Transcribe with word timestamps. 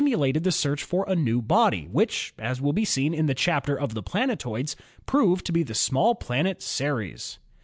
lated 0.01 0.41
the 0.41 0.51
search 0.51 0.83
for 0.83 1.05
a 1.07 1.15
new 1.15 1.43
body, 1.43 1.87
which, 1.91 2.33
as 2.39 2.59
will 2.59 2.73
be 2.73 2.83
seen 2.85 3.13
in 3.13 3.27
the 3.27 3.35
chapter 3.35 3.79
on 3.79 3.89
the 3.89 4.01
planetoids, 4.01 4.75
proved 5.05 5.45
to 5.45 5.51
be 5.51 5.61
the 5.61 5.75
small 5.75 6.15
planet 6.15 6.59
Ceres. 6.59 7.37